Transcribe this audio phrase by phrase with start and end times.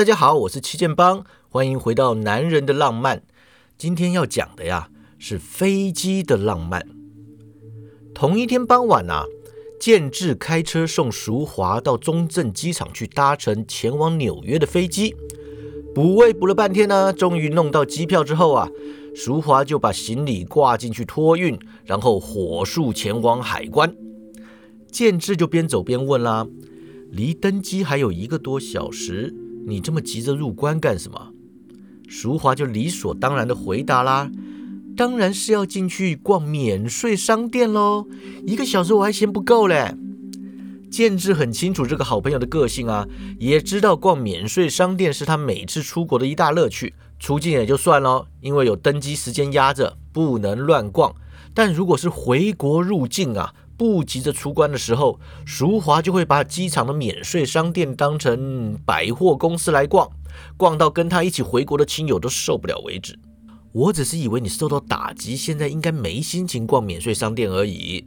[0.00, 3.22] 大家好，我是七剑帮，欢迎回到男人的浪漫。
[3.76, 4.88] 今天要讲的呀
[5.18, 6.88] 是飞机的浪漫。
[8.14, 9.26] 同一天傍晚啊，
[9.78, 15.14] 建志开车送淑华到中正机场去搭乘前往纽约的飞机。
[15.94, 18.70] 补位补了半天呢，终于弄到机票之后啊，
[19.14, 23.94] 淑华就把行李挂进去托运，然后火速前往海关。
[24.90, 26.46] 建志就边走边问啦
[27.12, 29.34] ：“离登机还有一个多小时，
[29.66, 31.32] 你这么急着入关干什么？”
[32.08, 34.30] 淑华就理所当然的回答啦
[34.96, 38.06] ：“当然是要进去逛免税商店喽，
[38.46, 39.94] 一个小时我还嫌不够嘞。”
[40.90, 43.06] 建志很清楚这个好朋友的个性啊，
[43.38, 46.94] 也知道逛免税商店是他每次出国的一大乐趣。
[47.20, 51.14] 出境也就算了，因为有登机时间压着，不能乱逛。
[51.54, 60.06] 但如果是回国入境啊，不急着出关的时候，淑华就会把机场的免税商店当成百货公司来逛，
[60.58, 63.18] 逛到跟他一起回国的亲友都受不了为止。
[63.72, 68.04] 我只是以为你受到打击，现在应该没心情逛免税商店而已。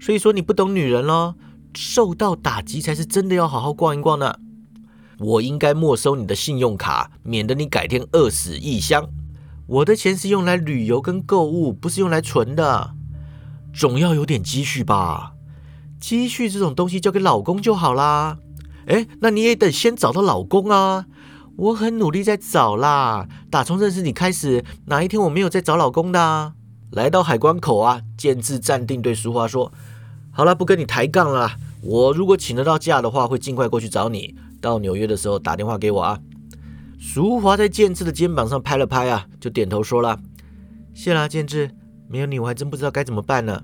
[0.00, 1.34] 所以说你不懂女人咯。
[1.74, 4.36] 受到打击才是真的要好好逛一逛呢。
[5.18, 9.04] 我应该没收你的信用卡，免得你改天饿死异乡。
[9.66, 12.95] 我的钱是用来旅游跟购物，不是用来存的。
[13.76, 15.34] 总要有点积蓄吧？
[16.00, 18.38] 积蓄这种东西交给老公就好啦。
[18.86, 21.04] 哎，那你也得先找到老公啊。
[21.56, 23.28] 我很努力在找啦。
[23.50, 26.54] 打从认识你开始，哪一天我没有在找老公的？
[26.90, 29.70] 来到海关口啊，建志站定，对淑华说
[30.32, 34.34] ：“好了，不跟你抬杠了。”我如果请得到假的话，会尽快过去找你。
[34.58, 36.18] 到纽约的时候打电话给我啊。
[36.98, 40.18] 淑华在建志的肩膀上拍了拍啊，就点头说了
[40.94, 41.70] ：“谢啦，建志，
[42.08, 43.62] 没有你我还真不知道该怎么办呢。”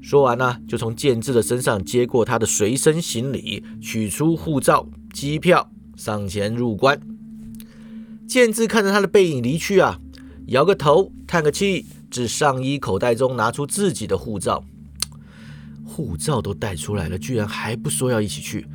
[0.00, 7.00] 说完呢，就从建志的身上接过他的随身行李，取出护照、机票，上前入关。
[8.28, 9.98] 建志看着他的背影离去啊，
[10.46, 14.62] 摇个头，叹个气，至上衣口袋中拿出自己的护照。
[15.84, 18.66] 护照都带出来了，居然还不说要一起去？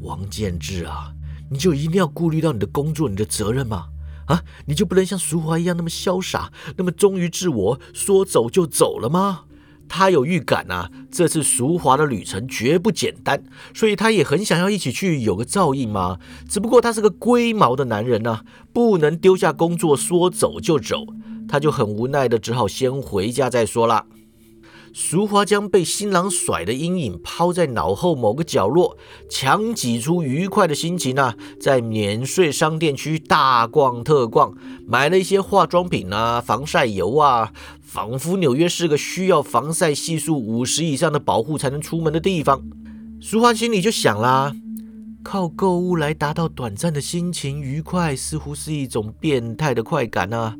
[0.00, 1.12] 王建志啊，
[1.48, 3.86] 你就一定要顾虑到你的工作、你的责任吗？
[4.26, 9.42] 啊，你就不能像淑华一样那么潇洒，那么忠于自我，说走就走了吗？
[9.86, 16.18] 他有预感啊，这次淑华的旅程绝不简单，所以他也很想要一起去，有个照应嘛。
[16.48, 18.40] 只不过他是个龟毛的男人呐，
[18.72, 21.06] 不能丢下工作说走就走，
[21.46, 24.06] 他就很无奈的，只好先回家再说了。
[24.94, 28.96] 淑华将被新郎甩的阴影抛在脑后某个角落，
[29.28, 34.54] 强挤出愉快的心情啊，在免税商店区大逛特逛，
[34.86, 42.62] 买了一些化妆品啊、防晒油啊，仿佛纽约是个需要防晒系数五十以上的保护才能出门的地方。
[43.20, 44.54] 淑华心里就想啦，
[45.24, 50.54] 靠购物来达到短暂的心情愉快，似乎是一种变态的快感啊！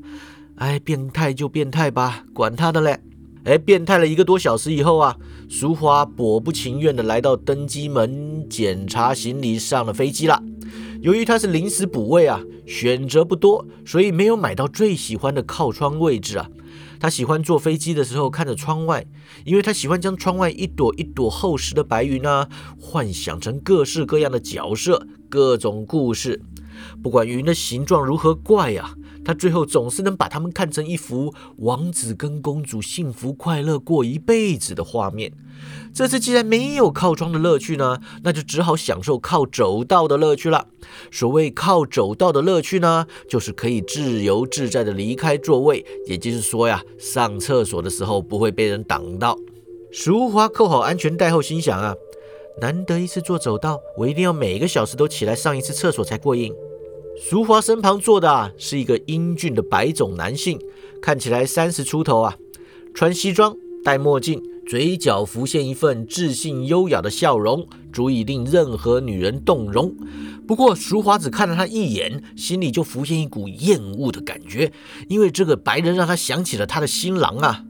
[0.57, 2.99] 哎，变态就变态吧，管他的嘞。
[3.45, 5.15] 哎，变态了一个多小时以后啊，
[5.51, 10.43] 淑华果不情愿的来到登机门检查行李，上了飞机了。
[11.03, 16.49] 由于他是临时补位啊，选择不多，所以没有买到最喜欢的靠窗位置啊。
[16.99, 19.05] 他喜欢坐飞机的时候看着窗外，
[19.45, 22.49] 因为他喜欢将窗外一朵一朵厚实的白云啊，
[22.81, 26.41] 幻想成各式各样的角色、各种故事。
[27.03, 28.95] 不管云的形状如何怪呀。
[29.25, 35.33] 他最后总是能把他们看成一幅王子跟公主幸福快乐过一辈子的画面。
[35.95, 40.67] 这次既然没有靠窗的乐趣呢，那就只好享受靠走道的乐趣了。
[41.11, 49.39] 所谓靠走道的乐趣呢，就是可以自由自在的离开座位，也就是说呀，上厕所的时候不会被人挡到。
[49.93, 51.95] 淑华扣好安全带后心想啊，
[52.61, 56.53] 难得一次坐走道，我一定要每个小时都起来上一次厕所才过瘾。
[57.17, 60.59] 淑华身旁坐的啊是一个英俊的白种男性，
[61.01, 62.37] 看起来三十出头啊，
[62.93, 69.95] 穿西装，戴墨镜，嘴角浮现一份自信优雅的笑容，足以令任何女人动容。
[70.47, 74.73] 不过，淑华只看了他一眼，心里就浮现一股厌恶的感觉，
[75.09, 77.65] 因为这个白人让他想起了他的新郎啊，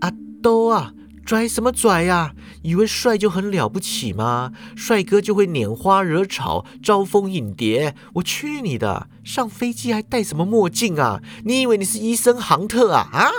[0.00, 0.12] 阿
[0.42, 0.94] 兜啊。
[1.24, 2.34] 拽什么拽呀？
[2.62, 4.52] 以为帅就很了不起吗？
[4.76, 7.94] 帅哥就会拈花惹草、招蜂引蝶？
[8.14, 9.08] 我去你的！
[9.24, 11.22] 上飞机还戴什么墨镜啊？
[11.44, 13.08] 你以为你是医生杭特啊？
[13.12, 13.30] 啊！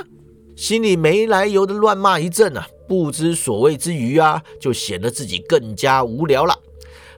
[0.56, 6.58] 心里没来由的乱骂一阵啊，不知所谓之余啊，就显得自己更加无聊了。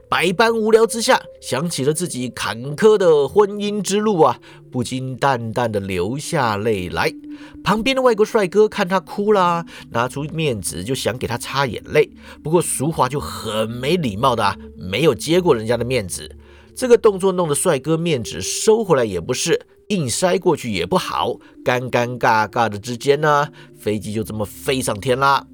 [0.09, 4.39] 百般无聊之下，想起了自己坎坷的婚姻之路啊，
[4.71, 7.13] 不禁淡淡的流下泪来。
[7.62, 12.09] 旁边的外国帅哥看他哭了，拿出面子就想给他擦眼泪，
[12.42, 16.38] 不过淑华就很没礼貌的没有接过人家的面子，
[16.74, 19.59] 这个动作弄得帅哥面子收回来也不是，
[19.89, 25.45] 硬塞过去也不好，尴尴尬尬的之间呢，飞机就这么飞上天啦。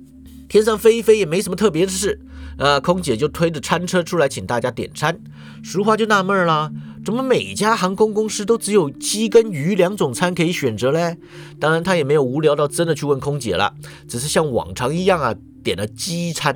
[0.53, 2.21] 天上飞一飞也没什么特别的事，
[2.59, 5.19] 呃，空姐就推着餐车出来请大家点餐。
[5.63, 6.71] 淑华就纳闷了，
[7.03, 11.17] 怎么每家航空公司都只有鸡跟鱼两种餐可以选择嘞？
[11.59, 13.73] 当然，他也没有无聊到真的去问空姐了，
[14.07, 15.33] 只是像往常一样啊，
[15.63, 16.55] 点了鸡餐。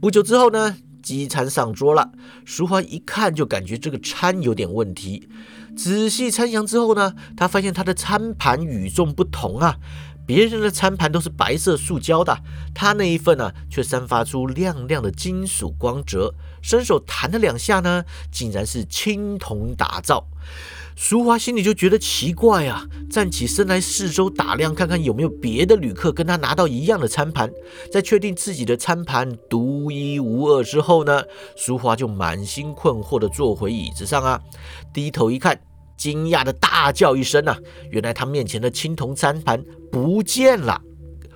[0.00, 2.10] 不久之后呢，鸡餐上桌了，
[2.46, 5.28] 淑华一看就感觉这个餐有点问题。
[5.76, 9.76] 仔细参详之后呢，他发现他的餐盘与众不同啊。
[10.28, 12.38] 别人的餐盘都是白色塑胶的，
[12.74, 16.34] 他那一份呢，却散发出亮亮的金属光泽。
[16.60, 20.26] 伸手弹了两下呢，竟然是青铜打造。
[20.94, 27.50] 淑华心里就觉得奇怪啊，站起身来四周打量，看看有没有别的旅客跟他拿到一样的餐盘。
[27.90, 31.22] 在确定自己的餐盘独一无二之后呢，
[31.56, 34.38] 淑华就满心困惑地坐回椅子上啊，
[34.92, 35.58] 低头一看。
[35.98, 37.58] 惊讶的大叫一声啊！
[37.90, 39.62] 原来他面前的青铜餐盘
[39.92, 40.80] 不见了。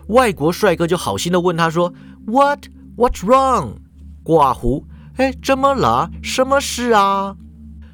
[0.07, 1.93] 外国帅哥就好心的问他说
[2.27, 2.67] ：“What?
[2.97, 3.75] What's wrong？”
[4.23, 4.87] 挂胡，
[5.17, 6.11] 哎，怎么了？
[6.23, 7.37] 什么事啊？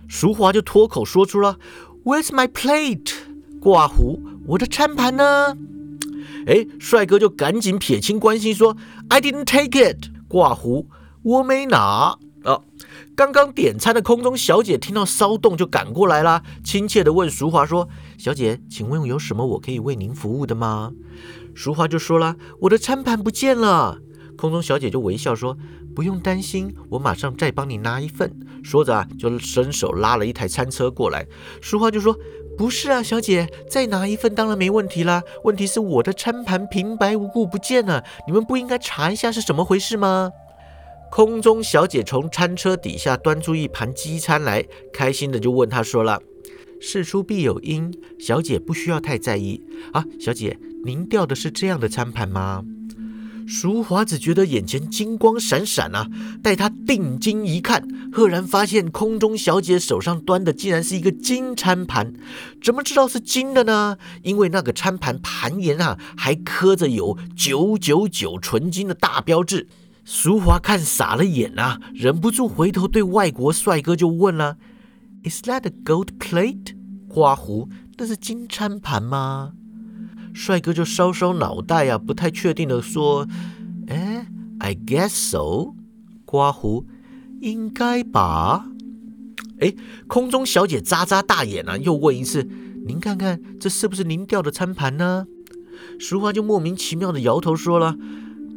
[0.07, 1.59] 淑华就脱口说出了
[2.05, 3.13] ：“Where's my plate？”
[3.61, 5.57] 挂胡，我的餐盘呢？
[6.47, 8.77] 哎，帅哥就赶紧撇清关心说
[9.09, 10.87] ：“I didn't take it。”挂胡，
[11.23, 12.17] 我没拿。
[12.45, 12.63] 哦，
[13.19, 20.93] 刚刚点餐的空中小姐听到骚动就赶过来啦，亲切的问淑华说：“小姐，请问有什么我可以为您服务的吗？”
[21.53, 23.99] 淑华就说了：“我的餐盘不见了。”
[24.39, 25.59] 空中小姐就微笑说
[25.97, 28.33] ：“不用担心，我马上再帮你拿一份。”
[28.63, 31.27] 说着啊，就伸手拉了一台餐车过来。
[31.61, 32.17] 淑华就说
[32.57, 35.21] ：“不是啊，小姐，再拿一份当然没问题啦。
[35.43, 40.31] 问题是我的餐盘平白无故不见了，你们不应该查一下是怎么回事吗？”
[41.11, 46.21] 空中小姐从餐车底下端出一盘鸡餐来，开心的就问他说了
[46.81, 49.61] ：“事出必有因，小姐不需要太在意
[49.93, 50.05] 啊。
[50.21, 52.63] 小姐，您掉的是这样的餐盘吗？”
[53.49, 56.07] 淑华只觉得眼前金光闪闪啊，
[56.43, 57.83] 待她定睛一看，
[58.13, 62.13] 赫然发现空中小姐手上端的竟然是一个金餐盘。
[62.63, 63.97] 怎么知道是金的呢？
[64.23, 69.67] 因为那个餐盘盘沿啊，还刻着有九九九纯金的大标志。
[70.11, 74.57] 淑华看傻了眼啊，忍不住回头对外国帅哥就问了
[75.23, 76.75] ：“Is that a gold plate？”
[77.07, 77.69] 刮胡，
[77.99, 79.53] 那是金餐盘吗？
[80.33, 83.29] 帅哥就搔搔脑袋呀，不太确定的说
[83.89, 84.27] ：“哎
[84.61, 85.75] ，I guess so。”
[86.25, 86.87] 刮胡，
[87.43, 88.65] 应该吧？
[89.61, 89.75] 哎，
[90.07, 92.49] 空中小姐眨眨大眼啊，又问一次
[92.89, 95.27] ：“您看看，这是不是您掉的餐盘呢？”
[96.01, 97.95] 淑华就莫名其妙的摇头说了。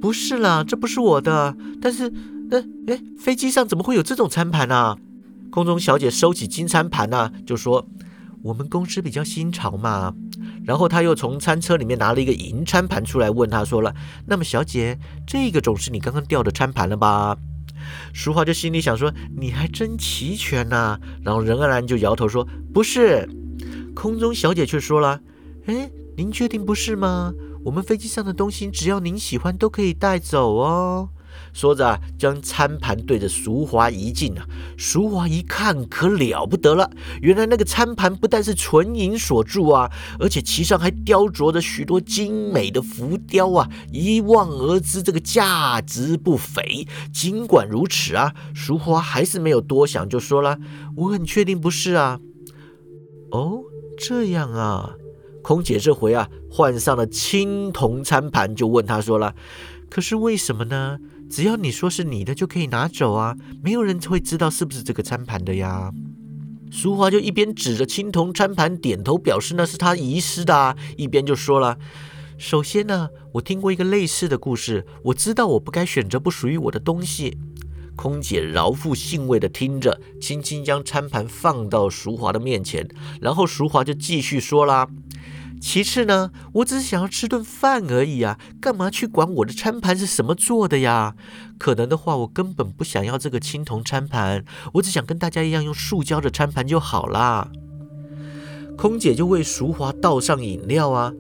[0.01, 1.56] 不是啦，这不是我的。
[1.80, 2.12] 但是，
[2.50, 4.98] 那哎，飞机上怎么会有这种餐盘啊？
[5.51, 7.88] 空中小姐收起金餐盘呢，就说
[8.42, 10.13] ：“我们公司比较新潮嘛。”
[10.65, 13.94] 然后她又从餐车里面拿了一个银餐盘出来，问她说了
[14.25, 17.38] ：“那么，小姐，这个总是你刚刚掉的餐盘了吧？”
[18.13, 23.30] 淑华就心里想说：“你还真齐全呐。”然后任安然就摇头说：“不是。”
[23.94, 25.19] 空中小姐却说了
[25.68, 31.09] ：“哎，您确定不是吗？”我们飞机上的东西，只要您喜欢，都可以带走哦。
[31.53, 34.45] 说着，将餐盘对着淑华一敬啊。
[34.77, 36.89] 淑华一看，可了不得了。
[37.21, 46.88] 原来那个餐盘不但是纯银所铸啊，而且其上还雕琢着许多精美的浮雕啊，一望而知，这个价值不菲。
[47.13, 50.57] 尽管如此啊，淑华还是没有多想，就说了
[50.97, 52.19] ：“我很确定不是啊。”
[53.31, 53.62] 哦，
[53.97, 54.95] 这样啊。
[55.41, 59.36] 空姐这回啊，换上了青铜餐盘，就问他说了
[59.89, 61.00] ：“可是为什么呢？
[61.29, 65.91] 只要你说是你的，就可以拿走啊，没有人会知道是不是这个餐盘的呀。”
[66.71, 71.77] 淑华就一边指着青铜餐盘点头表示那是他遗失的，啊一边就说了
[72.38, 77.38] ：“首先呢，我听过一个类似的故事，我知道我不该选择不属于我的东西。”
[77.98, 82.88] 空姐饶富兴味的听着，轻轻将餐盘放到淑华的面前，
[83.19, 84.88] 然后淑华就继续说啦。
[85.62, 91.15] 其次呢，我只是想要吃顿饭而已啊，干嘛去管我的餐盘是什么做的呀？
[91.60, 97.51] 可能的话，我根本不想要这个青铜餐盘，我只想跟大家一样用塑胶的餐盘就好啦。
[98.75, 101.13] 空姐就为淑华倒上饮料啊。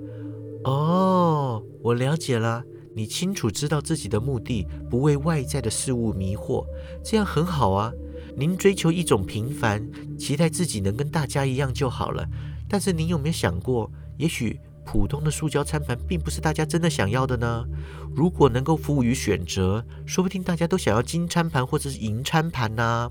[0.63, 2.63] 哦，我了解了，
[2.95, 6.65] 你清楚知道自己的目的，不为外在的事物迷惑，
[7.03, 7.93] 这样很好啊。
[8.35, 12.27] 您追求一种平凡，期待自己能跟大家一样就好了。
[12.67, 13.91] 但是您有没有想过？
[14.21, 17.65] 也许普通的塑胶餐盘并不是大家真的想要的呢。
[18.15, 23.09] 如果能够服务于选择，说不定大家都想要金餐盘或者是银餐盘呢。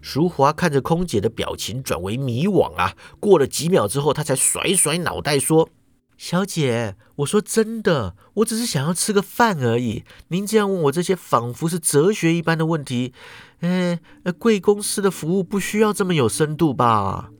[0.00, 2.94] 淑华看着空姐的表情转为迷惘啊。
[3.20, 5.68] 过了几秒之后，她才甩甩脑袋说
[6.16, 10.04] ：“小姐，我说真的，我只是想要吃个饭而已。
[10.28, 13.12] 您这样问我这些仿佛是哲学一般的问题，
[13.60, 14.00] 哎，
[14.38, 17.30] 贵公司的服务不需要这么有深度吧？”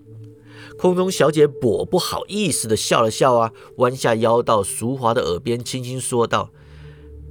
[0.78, 6.50] 空中小姐跛不好意思的笑了笑啊，弯下腰到淑华的耳边轻轻说道。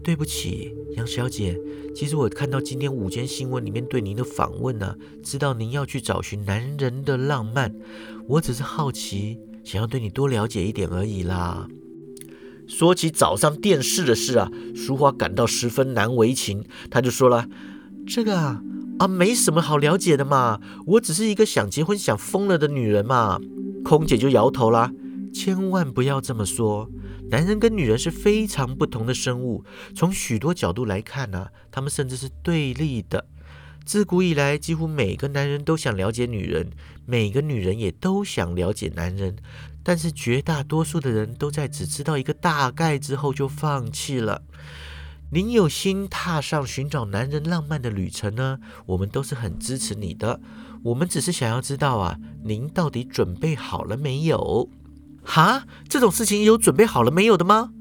[0.04, 1.60] 对不起，杨小姐。
[1.94, 7.76] 其实我看到今天午间新闻里面对您的访问呢，知道您要去找寻男人的浪漫，
[8.30, 11.68] 我只是好奇，想要对你多了解一点而已啦。
[12.68, 17.48] 说起早上电视的事啊，淑华感到十分难为情，她就说了
[18.08, 18.62] ：“这个啊
[19.00, 23.40] 啊，没什么好了解的嘛，我只是一个想结婚想疯了的女人嘛。”
[23.86, 24.92] 空姐就摇头啦
[25.34, 26.90] ：“千万不要这么说。”
[27.30, 29.64] 男人跟女人是非常不同的生物，
[29.94, 33.26] 从许多角度来看呢，他们甚至是对立的。
[33.86, 36.72] 自古以来，几乎每个男人都想了解女人，
[37.06, 39.36] 每个女人也都想了解男人，
[39.84, 44.42] 但是绝大多数的人都在只知道一个大概之后就放弃了。
[45.30, 50.40] 您有心踏上寻找男人浪漫的旅程呢，我们都是很支持你的。
[50.84, 54.70] 我们只是想要知道啊，您到底准备好了没有？
[55.26, 57.72] 哈，这种事情有准备好了没有的吗？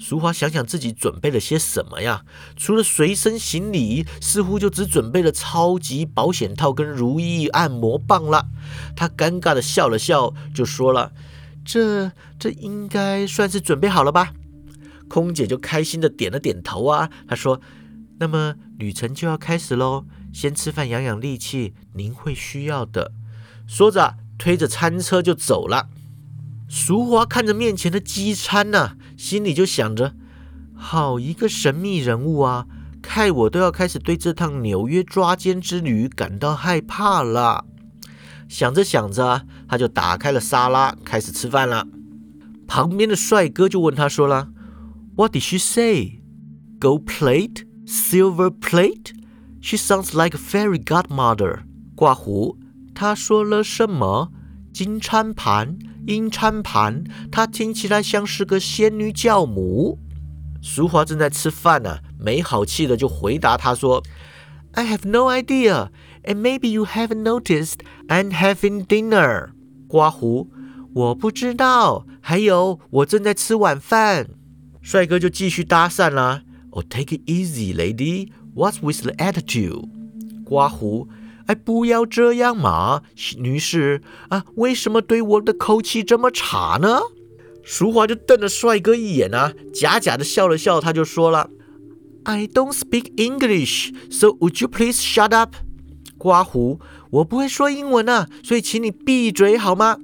[0.00, 2.24] 淑华想想自己准备了些什么呀？
[2.56, 8.48] 除了随身行李，似乎就只准备了超级保险套跟如意按摩棒了。
[8.96, 11.12] 她尴尬的笑了笑，就说了
[11.64, 14.32] ：“这这应该算是准备好了吧？”
[15.10, 17.10] 空姐就开心的点了点头啊。
[17.26, 17.60] 她说
[18.20, 23.12] ：“那么旅程就要开始喽，先吃饭养养力气，您会需要的。”
[23.66, 25.88] 说着，推着餐车就走了。
[26.68, 30.14] 淑华看着面前的机餐呐，心里就想着：
[30.76, 32.66] 好一个神秘人物啊！
[33.02, 37.64] 看我都要开始对这趟纽约抓奸之旅感到害怕了。
[38.48, 41.86] 想着想着，他就打开了沙拉，开始吃饭了。
[42.66, 44.48] 旁边的帅哥就问他说了
[45.15, 46.21] ：“What did she say?
[46.79, 49.13] Gold plate, silver plate?
[49.61, 51.63] She sounds like a fairy godmother。”
[51.95, 52.57] 挂胡，
[52.93, 54.31] 他说了什么？
[54.73, 55.77] 金餐盘？
[56.05, 59.97] 阴餐盘，她听起来像是个仙女教母。
[60.61, 64.03] 淑华正在吃饭呢，没好气的就回答他说：“
[64.73, 65.89] I have no idea,
[66.23, 69.51] and maybe you haven't noticed I'm having dinner。”
[69.87, 70.51] 刮胡，
[70.93, 72.05] 我不知道。
[72.21, 74.27] 还有，我正在吃晚饭。
[74.82, 76.42] 帅哥就继续搭讪啦。
[76.70, 78.30] Oh, take it easy, lady.
[78.54, 79.88] What's with the attitude？
[80.44, 81.08] 刮胡。
[81.46, 83.02] 哎，不要这样嘛，
[83.38, 87.00] 女士啊，为什么对我的口气这么差呢？
[87.64, 91.50] 淑华就瞪了帅哥一眼啊，假假的笑了笑，他就说了
[92.22, 95.56] ：“I don't speak English, so would you please shut up？”
[96.16, 96.78] 刮胡，
[97.10, 99.98] 我不会说英文啊，所以请你闭嘴好吗？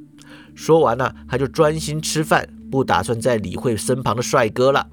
[0.54, 4.88] 说完了，他就专心吃饭，不打算再理会身旁的帅哥了。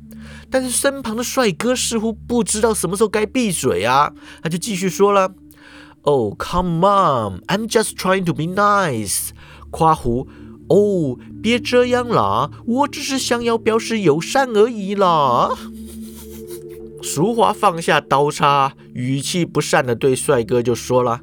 [0.50, 5.34] 但是身旁的帅哥似乎不知道什么时候该闭嘴啊，他就继续说了。
[6.04, 7.42] Oh, come on!
[7.48, 9.30] I'm just trying to be nice.
[9.72, 10.28] 夸胡
[10.70, 15.50] 哦，别这样啦，我只是想要表示友善而已啦。
[17.02, 21.22] 淑华放下刀叉，语气不善的对帅哥就说了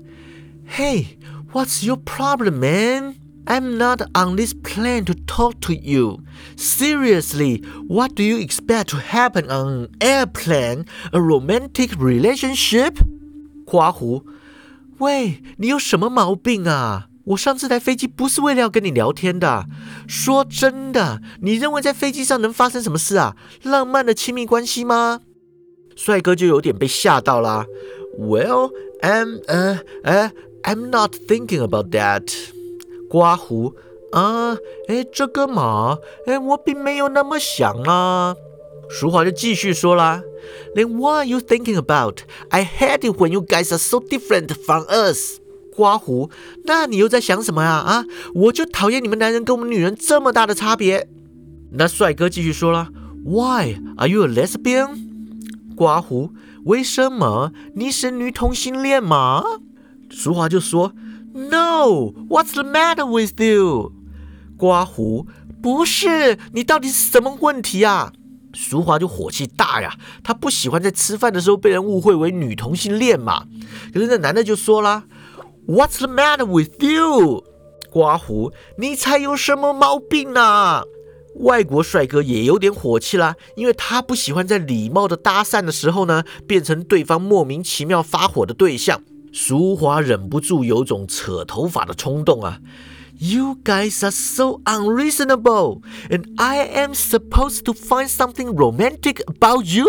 [0.77, 1.17] ：“Hey,
[1.53, 3.17] what's your problem, man?
[3.50, 6.20] I'm not on this plane to talk to you.
[6.58, 10.86] Seriously, what do you expect to happen on an airplane?
[11.12, 12.96] A romantic relationship?”
[13.66, 14.26] 夸胡。
[14.98, 17.08] 喂，你有什么毛病啊？
[17.26, 19.66] 我上这台飞机不是为了要跟你聊天的。
[20.08, 23.36] 说真的，你认为在飞机上能发生什么事啊？
[23.64, 25.22] 浪漫的亲密关系吗？
[25.96, 27.66] 帅哥就有点被吓到啦。
[28.18, 28.72] Well,
[29.02, 30.30] I'm, uh, uh,
[30.64, 32.32] I'm not thinking about that.
[33.11, 33.75] 刮胡
[34.13, 38.37] 啊，哎，这个嘛，哎，我并没有那么想啊。
[38.89, 40.23] 淑华就继续说啦。
[40.75, 42.21] Then what are you thinking about?
[42.51, 45.41] I hate it when you guys are so different from us.
[45.75, 46.31] 刮胡，
[46.65, 47.71] 那你又在想什么呀？
[47.71, 51.09] 啊，我就讨厌你们男人跟我们女人这么大的差别。
[51.73, 52.89] 那帅哥继续说了
[53.25, 55.09] ，Why are you a lesbian？
[55.77, 56.31] 刮胡，
[56.65, 59.43] 为什么你是女同性恋吗？
[60.11, 60.93] 淑华就说
[61.33, 63.93] ，No，What's the matter with you？
[64.57, 65.27] 刮胡，
[65.63, 68.13] 不是，你到底是什么问题啊？
[68.53, 69.95] 淑华就火气大呀，
[70.25, 73.45] 她不喜欢在吃饭的时候被人误会为女同性恋嘛。
[73.95, 75.05] 可是那男的就说了
[75.69, 77.45] ：“What's the matter with you？”
[77.91, 80.83] 刮胡，你猜有什么毛病呢？
[81.37, 89.01] 外国帅哥也有点火气啦，因为他不喜欢在礼貌的搭讪的时候呢，变成对方莫名其妙发火的对象。
[89.33, 92.59] 淑华忍不住有种扯头发的冲动啊
[93.19, 99.87] ！You guys are so unreasonable, and I am supposed to find something romantic about you?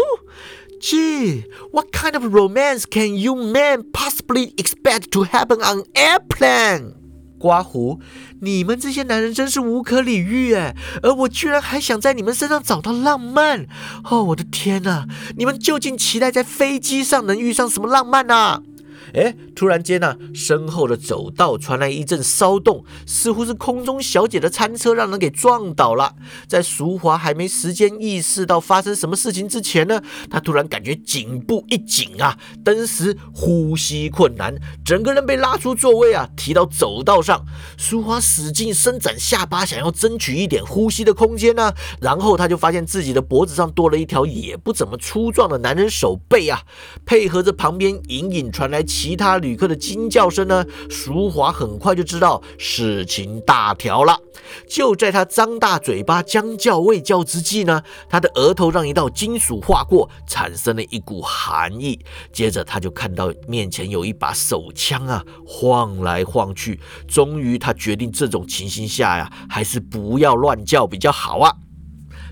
[0.81, 6.95] Gee, what kind of romance can you men possibly expect to happen on airplane?
[7.39, 8.00] 刮胡，
[8.41, 10.75] 你们这些男人真是无可理喻哎！
[11.01, 13.65] 而我居然还想在你们身上找到浪漫
[14.03, 14.24] 哦！
[14.25, 15.07] 我的天哪，
[15.38, 18.62] 你们究竟期待在飞机上能遇上什么浪漫呢？
[19.13, 26.15] 哎，突然间呢，身后的走道传来一阵骚动，似乎是空中小姐的餐车让人给撞倒了。
[26.48, 37.46] 在淑华还没时间意识到发生什么事情之前呢，她突然感觉颈部一紧啊，登时呼吸困难，整个人被拉出座位啊，提到走道上。
[37.77, 46.62] 淑华使劲伸展下巴，想要争取一点呼吸的空间呢，然后她就发现自己的脖子上多了一条也不怎么粗壮的男人手背啊，
[47.06, 48.82] 配合着旁边隐隐传来。
[49.01, 50.63] 其他旅客的惊叫声呢？
[50.88, 54.15] 淑华很快就知道事情大条了。
[54.70, 62.00] 就在他张大嘴巴将叫未叫之际呢，他的额头让一道金属划过，产生了一股寒意。
[62.31, 66.79] 接着他就看到面前有一把手枪啊，晃来晃去。
[67.08, 71.51] 终于他决定，这种情形下呀，还是不要乱叫比较好啊。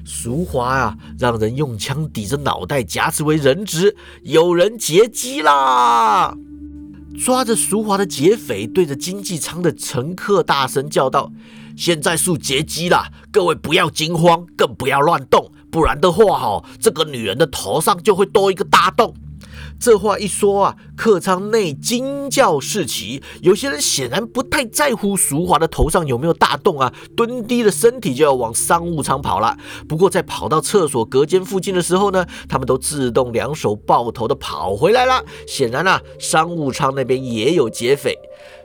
[0.05, 3.97] 淑华啊，让人用枪抵着脑袋，夹持为人质。
[4.21, 6.35] 有人劫机啦！
[7.19, 11.29] 抓着熟华的劫匪对着经济舱的乘客大声叫道
[11.75, 19.13] ：“现在是劫机了，各位不要惊慌，更不要乱动，不然的话，哈，这个女人的头上就会多一个大洞。”
[19.79, 23.21] 这话一说啊，客舱内惊叫四起。
[23.41, 29.57] 有些人显然不太在乎淑华的头上有没有大洞啊，蹲低了身体就要往商务舱跑了。
[29.87, 35.23] 不过在跑到厕所隔间附近的时候呢，他们都自动两手抱头的跑回来了。
[35.47, 38.17] 显然啊，商务舱那边也有劫匪。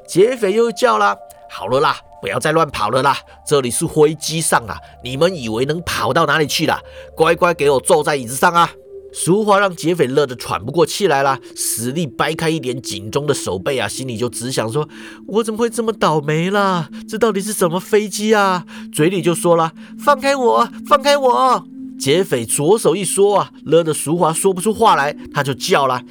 [0.07, 1.17] 劫匪又叫了
[1.51, 6.79] ：“好了啦，不要再乱跑了啦，这里是飞机上啊，你们以为能跑到哪里去了？
[7.17, 8.71] 乖乖给我坐在椅子上啊！”
[9.15, 14.89] 淑华让劫匪乐得喘不过气来了，使力掰开一点警钟的手背啊，心里就只想说
[15.29, 16.91] ：“我怎么会这么倒霉啦？
[17.09, 21.65] 这到底是什么飞机啊？”嘴里就说了：“放开我，放开我！”
[21.97, 26.03] 劫匪左手一缩啊，勒得淑华说不出话来，他就叫了：“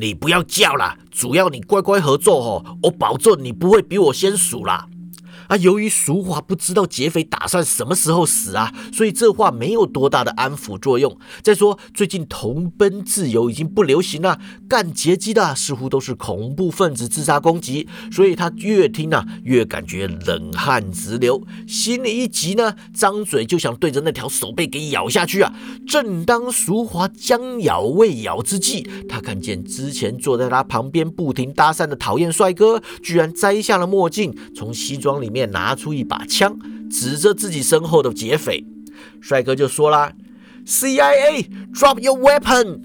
[0.00, 4.86] 你不要叫了，主要你乖乖合作哦，我保证你不会比我先数啦。”
[5.50, 11.18] 啊，由于淑华不知道劫匪打算什么时候死啊，所以这话没有多大的安抚作用。
[11.42, 25.52] 再说，最近同奔自由已经不流行了，干劫机的似乎都是恐怖分子自杀攻击，所以他越听啊越感觉冷汗直流，心里一急呢，张嘴就想对着那条手背给咬下去啊。
[25.84, 35.39] 正当淑华将咬未咬之际，他看见之前坐在他旁边不停搭讪的讨厌帅哥，居然摘下了墨镜，从西装里面。
[35.40, 36.54] 便拿出一把枪，
[36.90, 38.62] 指着自己身后的劫匪，
[39.22, 40.12] 帅哥就说啦
[40.66, 42.80] CIA drop your weapon！”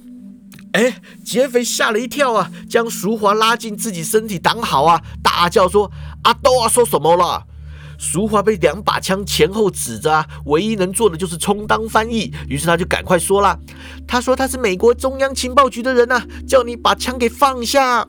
[0.71, 5.91] 哎，劫匪吓了一跳啊，将淑华拉进自己身体挡好啊，大叫说
[6.23, 7.43] ：“阿豆啊，说什么了？”
[7.99, 13.59] 淑华被两把枪前后指着啊，唯一能做的就是充当翻译，于是他就赶快说了
[14.07, 18.07] ：“他说他是美国中央情报局的人呐，叫你把枪给放下。”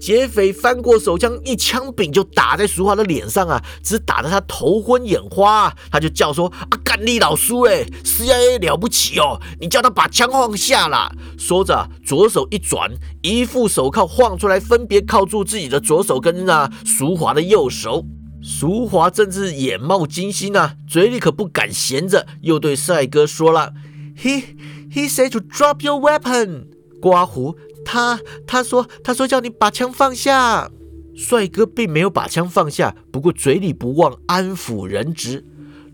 [0.00, 5.72] 劫匪翻过手枪，一枪柄就打在淑华的脸上啊，只打得他头昏眼花。
[5.92, 18.06] 他就叫说：“啊，干你老叔哎，CIA 了不起哦，你叫他把枪放下啦！”说着，左手一转，一副手铐晃出来，分别铐住自己的左手跟啊淑华的右手。
[18.42, 23.74] 淑华正是眼冒金星啊，嘴里可不敢闲着，又对帅哥说了
[24.16, 24.44] ：“He
[24.90, 26.68] he said to drop your weapon。”
[27.02, 27.56] 刮胡。
[27.84, 30.70] 他他说他说叫你把枪放下，
[31.14, 35.44] 帅哥并没有把枪放下，不过嘴里不忘安抚人质。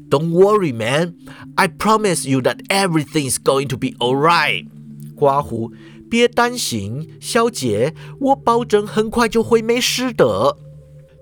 [0.08, 1.14] Don't worry, man.
[1.56, 4.68] I promise you that everything is going to be alright.
[5.16, 5.72] 刮胡，
[6.08, 10.58] 别担心，小姐，我保证很快就会没事的。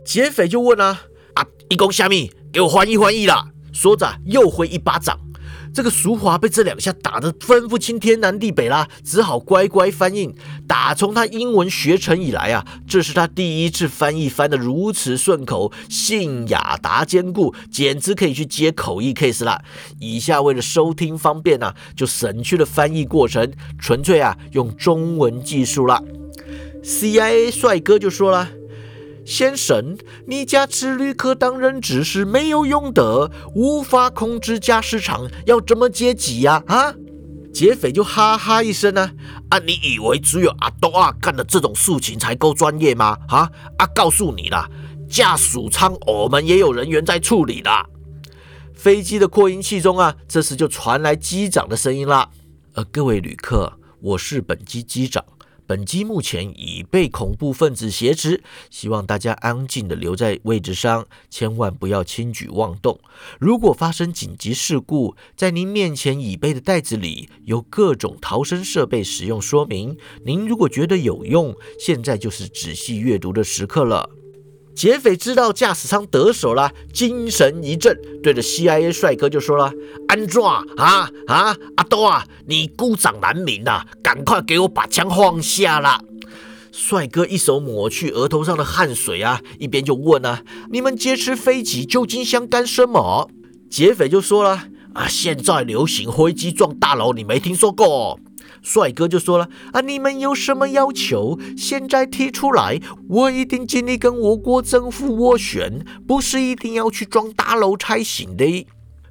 [0.05, 1.03] 劫匪就问啊
[1.35, 3.49] 啊，一公虾米，给我翻译翻译啦！
[3.73, 5.19] 说着又挥一巴掌。
[5.75, 10.33] 这个淑华被这两下打得分不清天南地北啦，只好乖乖翻译。
[10.69, 19.61] 打从他英文学成以来啊，这是他第一次翻译翻得如此顺口，信雅达兼顾，简直可以去接口译 case 了。
[19.99, 26.01] 以下为了收听方便啊，就省去了翻译过程，纯粹啊用中文技术了。
[26.85, 28.49] CIA 帅哥就说了。
[29.25, 36.63] 先生，你家持旅客当人质是没有用的，无法控制驾驶舱，要怎么接机呀？
[36.67, 36.95] 啊！
[37.53, 39.13] 劫匪就哈哈一声呢，
[39.49, 43.17] 啊，你以为只有阿多啊干的这种事情才够专业吗？
[43.29, 44.69] 哈，啊，告诉你啦，
[45.09, 47.71] 驾驶舱我们也有人员在处理的。
[48.75, 52.29] 飞机的扩音器中啊，这时就传来机长的声音啦。
[52.75, 55.25] 呃，各位旅客，我是本机机长。
[55.67, 62.99] 本机目前已被恐怖分子挟持，希望大家安静的留在位置上，千万不要轻举妄动。
[63.39, 69.97] 如果发生紧急事故，在您面前已备的袋子里有各种逃生设备使用说明。
[70.25, 74.11] 您如果觉得有用，现在就是仔细阅读的时刻了。
[74.75, 79.73] 劫匪知道驾驶舱得手了，精神一振，对着 CIA 帅哥就说了
[80.09, 86.01] ：“安壮啊啊，阿多啊，你孤掌难鸣呐，赶快给我把枪放下啦！”
[86.73, 93.31] 帅哥一手抹去额头上的汗水啊，一边就问啊：“你们劫持飞机究竟想干什么？”
[93.71, 98.19] 劫匪就说了：“啊，现在流行飞机撞大楼，你没听说过？”
[98.65, 101.39] 帅哥就说了啊，你们有什么要求？
[101.55, 108.67] 现在提出来，我一定尽力跟我国政府斡旋，不是一定要去装大楼才行的。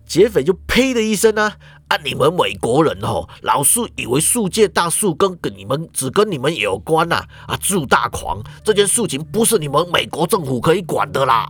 [0.06, 1.54] 劫匪就呸的一声呢，
[1.88, 11.48] 啊，你们美国人哦，老是以为世界大事跟跟你们只跟你们有关呐，啊，住大狂这件事情不是你们美国政府可以管的啦。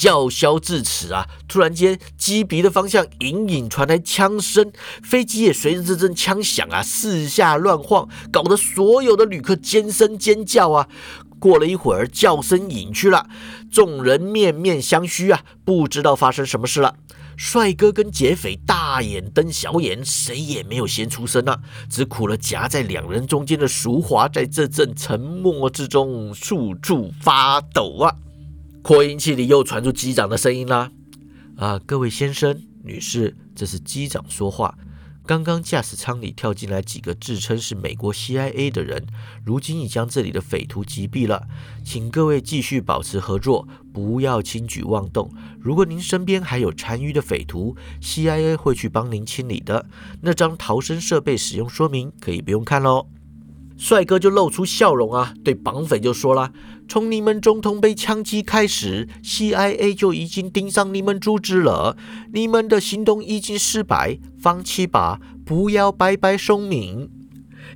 [0.00, 1.28] 叫嚣至此啊！
[1.46, 10.88] 突然间，机鼻的方向隐隐传来枪声，飞机也随着这阵枪响啊，四下乱晃，搞得所有的旅客尖声尖叫啊！
[11.38, 13.28] 过了一会儿，叫声隐去了，
[13.70, 16.96] 众人面面相觑啊，不知道发生什么事了。
[17.36, 21.60] 帅哥跟劫匪大眼瞪小眼，谁也没有先出声啊，
[21.90, 28.16] 只苦了夹在两人中间的淑华，在这阵沉默之中处处发抖啊！
[28.82, 30.90] 扩音器里又传出机长的声音啦！
[31.56, 34.76] 啊，各位先生、女士，这是机长说话。
[35.26, 39.06] 刚刚驾驶舱里跳进来几个自称是美国 CIA 的人，
[39.44, 41.46] 如今已将这里的匪徒击毙了。
[41.84, 45.30] 请各位继续保持合作，不要轻举妄动。
[45.60, 49.86] 如果您身边还有残余的匪徒，CIA 会去帮您清理的。
[50.22, 53.06] 那张逃生设备使用说明可以不用看喽。
[53.80, 56.52] 帅哥就露出笑容啊，对绑匪就说了
[56.86, 61.96] ：“从你们总统被枪击开始，CIA 就已经盯上你们组织了。
[62.34, 67.08] 你们的行动已经失败，放弃吧，不要白白送命。”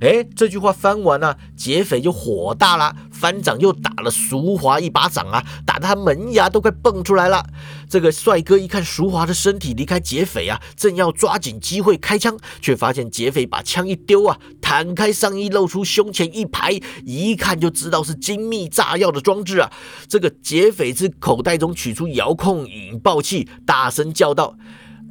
[0.01, 7.45] 哎，这句话翻完了，劫匪就火大了，翻掌又打了淑华一巴掌啊，打得他门牙都快蹦出来了。
[7.89, 19.71] 这个帅哥一看淑华的身体离开劫匪啊，正要抓紧机会开枪，却发现劫匪把枪一丢啊，弹开上衣，露出胸前一排，一看就知道是精密炸药的装置啊。
[20.07, 24.55] 这个劫匪自口袋中取出遥控引爆器，大声叫道。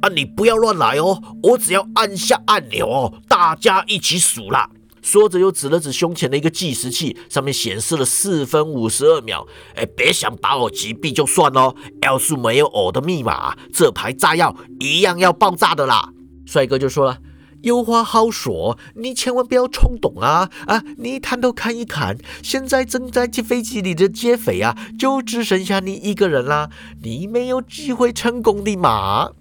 [0.05, 0.09] 啊！
[0.13, 1.19] 你不要乱来哦！
[1.41, 4.69] 我只要按下按钮哦，大家一起数啦。
[5.01, 9.47] 说着又指了指胸前的一个计时器，上面显示了四分五十二秒。
[9.73, 16.09] 哎，别想把我击毙就算哦，要是没有我的密码，这排炸药一样要爆炸的啦。
[16.45, 17.17] 帅哥就说了
[17.63, 20.51] ：“有话好说，你千万不要冲动啊！
[20.67, 26.69] 啊，你探头看一看，现在正在机飞机里的劫匪啊，就只剩下你一个人啦，
[27.01, 29.31] 你没有机会成功的嘛。”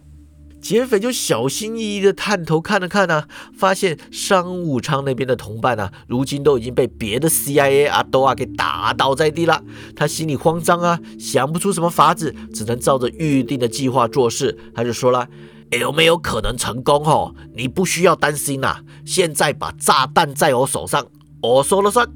[0.64, 3.24] 劫匪就小心翼翼的探头看了看呢，
[3.54, 9.62] 发现商务舱那边的同伴呢，如今都已经被别的 CIA 阿多啊给打倒在地了。
[9.94, 14.58] 他心里慌张啊，想不出什么法子，只能照着预定的计划做事。
[14.74, 15.28] 他就说了
[15.78, 17.04] ：“有没有可能成功？
[17.04, 18.78] 哦，你不需要担心呐。
[19.04, 21.06] 现在把炸弹在我手上，
[21.42, 22.08] 我说了算。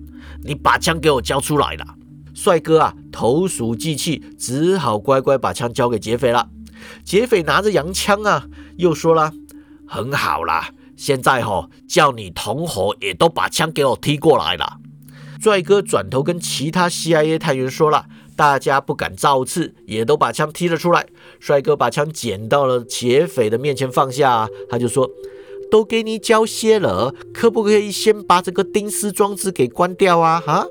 [0.42, 1.84] 你把枪给我交出来了。”
[2.32, 6.48] 帅哥啊，投鼠忌器，只好乖乖把枪交给劫匪了。
[7.04, 9.32] 劫匪拿着洋枪啊，又说了
[9.86, 14.78] ：“很好啦，现在吼叫你同伙也都把枪给我踢过来了。”
[15.40, 21.06] 帅哥转头跟其他 CIA 探员说了，大家不敢造次，也都把枪踢了出来。
[21.38, 25.08] 帅哥把枪捡到了劫匪的面前放下，他就说
[25.70, 30.66] ：“都给你交械了，可不可以先把这个钉丝装置给关掉啊？”哈，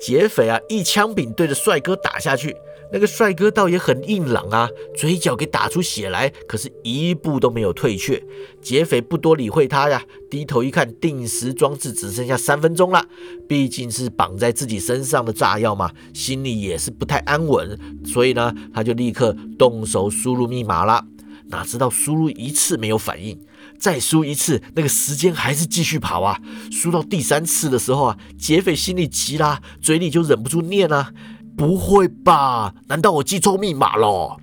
[0.00, 2.56] 劫匪啊，一枪柄对着帅哥打下去。
[2.90, 8.22] 那个帅哥倒也很硬朗啊，嘴角给打出血来，可是一步都没有退却。
[8.62, 13.04] 劫匪不多理会他呀，低头一看，定时装置只剩下三分钟了。
[13.46, 21.04] 毕竟是绑在自己身上的炸药嘛，心里也是不太安稳，所以呢，他就立刻动手输入密码了。
[21.50, 23.38] 哪知道输入一次没有反应，
[23.78, 26.38] 再输一次，那个时间还是继续跑啊。
[26.70, 31.10] 输到第三次的时候啊，劫匪心里急啦，嘴里就忍不住念啊。
[31.58, 32.72] 不会吧？
[32.86, 34.36] 难道我记错密码了？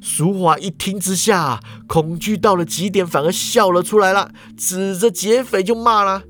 [0.00, 6.22] 淑华一听之下，恐惧到了极点，反而笑了出来了，指着劫匪就骂了：“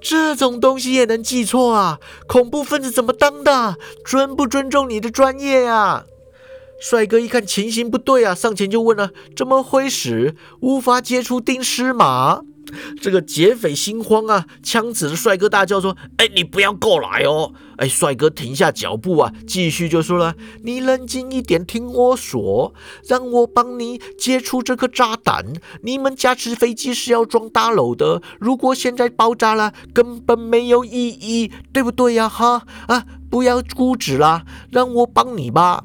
[0.00, 1.98] 这种东西也能记错啊？
[2.28, 3.76] 恐怖分子怎么当的？
[4.06, 6.04] 尊不尊重你的专业呀？”
[6.80, 10.36] 帅哥一看情形不对啊，上前就问了：“怎么回事？
[10.60, 12.42] 无法解除钉尸吗？”
[13.00, 22.74] 这个劫匪心慌啊，枪指着帅哥大叫说：“哎，你不要过来哦！”哎，帅哥停下脚步啊，继续就说了：“你冷静一点，听我说，
[23.08, 25.44] 让我帮你解除这颗炸弹。
[25.82, 32.28] 你们驾驶飞机是要装大楼的，如果现在爆炸了，根本没有意义，对不对呀？
[32.28, 35.82] 哈啊，不要固执啦，让我帮你吧。”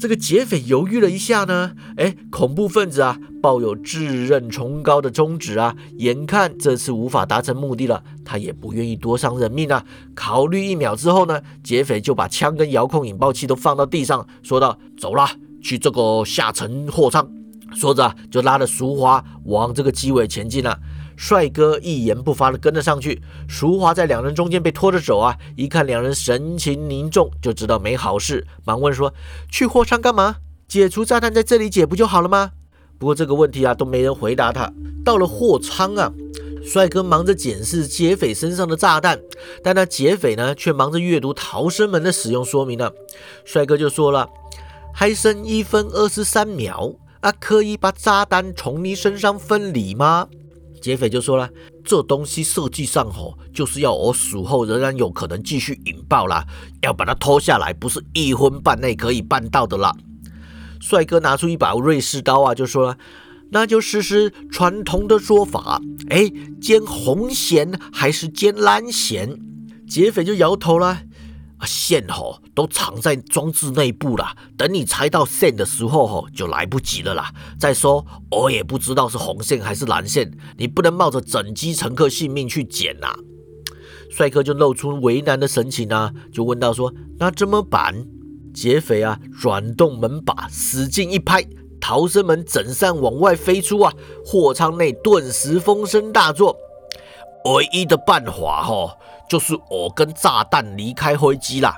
[0.00, 9.84] 这个劫匪犹豫了一下呢，哎，恐怖分子啊，抱有自认崇高的宗旨啊，眼看这次无法达成目的了，他也不愿意多伤人命啊。
[10.14, 15.30] 考虑一秒之后呢，劫匪就把枪跟遥控引爆器都放到地上，说道：“走啦，
[15.62, 17.30] 去这个下层货舱。”
[17.76, 20.76] 说着就拉着淑华往这个机尾前进了。
[21.20, 25.36] 帅哥一言不发的跟了上去，淑华在两人中间被拖着走啊！
[25.54, 29.12] 一看两人神情凝重，就知道没好事，忙问说
[29.52, 30.36] ：“去货仓干嘛？
[30.66, 32.52] 解除炸弹在这里解不就好了吗？”
[32.98, 34.72] 不过这个问题啊，都没人回答他。
[35.04, 36.10] 到了货仓啊，
[36.64, 39.20] 帅哥忙着检视劫匪身上的炸弹，
[39.62, 42.90] 但那劫匪呢，却忙着阅读逃生门的使用说明呢。
[43.44, 44.26] 帅哥就说了
[44.94, 50.26] ：“还剩一分二十三秒啊，可以把炸弹从你身上分离吗？”
[50.80, 51.48] 劫匪就说了
[51.84, 56.44] ：“这东西设计上吼，就是要我死后仍然有可能继续引爆啦，
[56.82, 59.94] 要把它拖下来，不是一分半内可以办到的啦。”
[60.80, 62.96] 帅哥拿出一把瑞士刀啊，就说了
[63.52, 69.38] ：“那就试试传统的说法，哎，煎红弦还是煎蓝弦？”
[69.86, 71.02] 劫匪就摇头了。
[71.66, 77.32] 线吼都藏在装置内部了，等你拆到线的时候吼就来不及了啦。
[77.58, 83.14] 再说我也不知道是红线还是蓝线，你不能冒着整机乘客性命去捡呐。
[84.10, 88.06] 帅哥就露出为难的神情啊，就问到说：“那怎么办？”
[88.52, 91.46] 劫匪啊转动门把，使劲一拍，
[91.80, 93.94] 逃生门整扇往外飞出啊，
[94.26, 96.56] 货舱内顿时风声大作。
[97.44, 98.92] 唯一的办法吼。
[99.28, 101.76] 就是我跟炸弹离开飞机啦，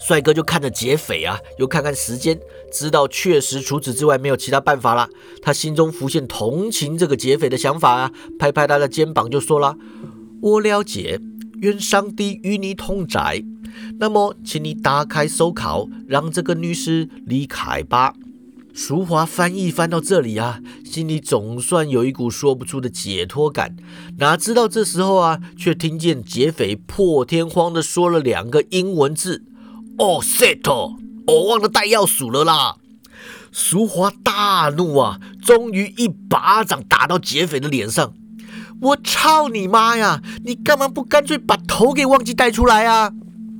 [0.00, 2.36] 帅哥就看着劫匪啊，又看看时间，
[2.72, 5.08] 知道确实除此之外没有其他办法了。
[5.40, 9.76] 他心中浮现同情这个劫匪的想法啊，拍拍他的肩膀就说了
[10.42, 11.20] ：“我了解，
[11.60, 13.44] 愿上帝与你同在。
[14.00, 18.12] 那么，请你打开手铐，让这个女士离开吧。”
[18.80, 23.74] 淑华翻译翻到这里啊，心里总算有一股说不出的解脱感。
[24.18, 29.42] 哪知道这时候啊，却听见劫匪破天荒的说了两个英文字
[29.96, 30.62] ：“Oh shit！
[31.26, 32.76] 我忘了带钥匙了啦！”
[33.50, 38.14] 淑华大怒啊，终于一巴掌打到劫匪的脸上。
[38.80, 40.22] 我操你妈呀！
[40.44, 43.10] 你干嘛不干脆把头给忘记带出来啊？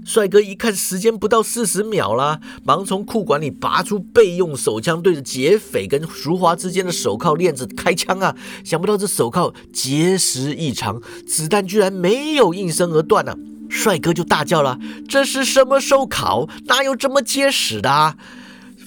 [0.08, 8.34] 帅哥一看时间不到四十秒啦，忙从裤管里拔出备用手枪，对着劫匪跟淑华之间的手铐链子开枪啊！
[8.64, 13.34] 想不到这手铐结实异常，子弹居然没有应声而断呢！
[13.68, 16.48] 帅哥就大叫了：“这是什么手铐？
[16.64, 18.16] 哪有这么结实的？”啊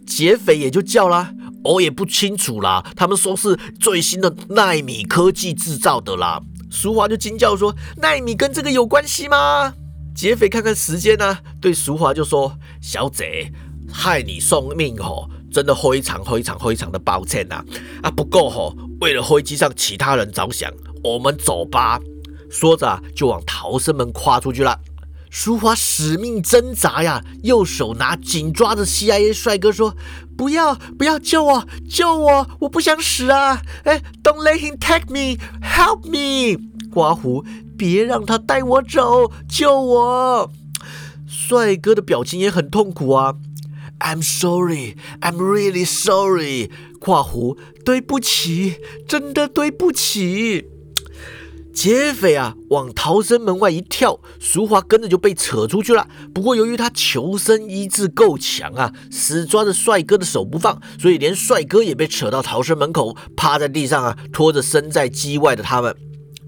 [0.03, 9.75] 劫匪也就叫了：“我也不清楚啦，他们说是最新的纳米科技制造的啦。”淑华就惊叫说：“纳米跟这个有关系吗？”
[10.13, 13.51] 劫匪看看时间呢，对淑华就说：“小姐，
[13.91, 17.63] 害你送命吼，真的非常非常非常的抱歉呐！
[18.03, 20.71] 啊，不过吼，为了飞机上其他人着想，
[21.03, 21.99] 我们走吧。”
[22.51, 24.77] 说着就往逃生门跨出去了。
[25.29, 29.95] 淑华死命挣扎呀，右手拿紧抓着 CIA 帅哥说
[30.37, 33.61] ：“不要不要救我救我，我不想死啊！
[33.85, 36.59] 哎，Don't let him take me, help me！”
[36.91, 37.43] 刮胡。
[37.77, 40.51] 别让他带我走，救我！
[41.25, 43.35] 帅哥的表情也很痛苦啊。
[43.99, 46.69] I'm sorry, I'm really sorry。
[46.99, 48.75] 括弧，对不起，
[49.07, 50.67] 真的对不起。
[51.73, 56.07] 劫匪啊，往逃生门外一跳，淑华跟着就被扯出去了。
[56.33, 65.95] 不过由于他求生意志够强啊，死抓着帅哥的手不放，所以连帅哥也被扯到逃生门口，趴在地上啊，拖着身在机外的他们。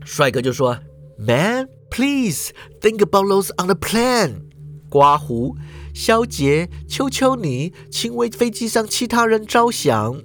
[0.05, 0.77] 帅哥就说。
[1.15, 4.41] Man, please think about those on the plane.
[4.89, 5.55] 刮胡，
[5.93, 10.19] 小姐，求求你，请为飞机上其他人着想。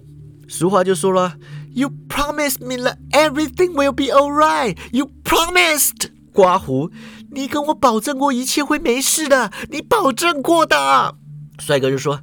[0.49, 1.37] 俗话就说了
[1.75, 4.79] ，You promised me that everything will be alright.
[4.93, 6.11] You promised.
[6.33, 6.91] 刮胡，
[7.33, 11.17] 你跟我保证过一切会没事的，你保证过的。
[11.59, 12.23] 帅哥就说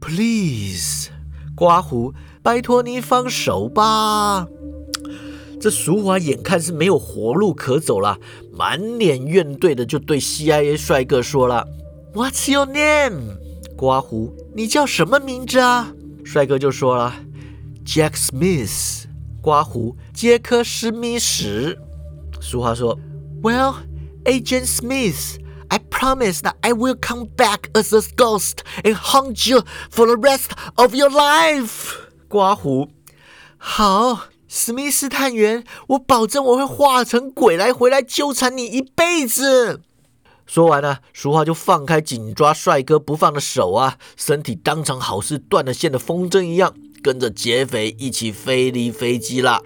[0.00, 1.08] ，Please.
[1.56, 4.46] 刮胡，拜托你放手吧。
[5.59, 8.17] 这淑华眼看是没有活路可走了，
[8.51, 11.65] 满脸怨怼的就对 CIA 帅哥说了：“
[12.13, 13.37] What's your name？”
[13.75, 15.93] 刮胡，你叫什么名字啊？
[16.23, 17.13] 帅哥就说了：“
[17.85, 19.05] Jack Smith。”
[19.41, 21.77] 刮胡，杰克史密斯。
[22.39, 22.97] 淑华说：“
[23.41, 23.75] Well,
[24.25, 29.63] Agent Smith。” I promise that I will come back as a ghost and haunt you
[29.89, 31.95] for the rest of your life。
[32.27, 32.89] 刮胡，
[33.57, 39.82] 好， 史密斯探员，我保证我会化成鬼来回来纠缠你一辈子。
[40.46, 49.62] 说完了，淑华就放开紧抓帅哥不放的手啊，身体当场好似断了线的风筝一样，跟着劫匪一起飞离飞机了。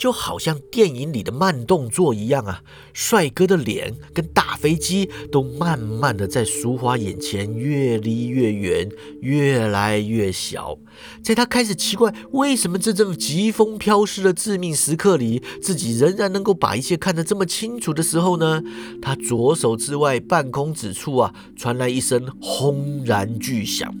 [0.00, 2.62] 就好像电影里的慢动作一样啊，
[2.94, 8.88] 帅哥的脸跟大飞机都慢慢的在淑华眼前越离越远，
[9.20, 10.78] 越来越小。
[11.22, 18.62] 在他开始奇怪为什么这阵疾风飘逝的致命时刻里，自己仍然能够把一切看得这么清楚的时候呢？
[19.02, 23.94] 他左手之外半空指处啊，传来一声轰然巨响，